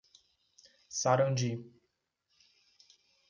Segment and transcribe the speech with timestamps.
[0.99, 1.51] Sarandi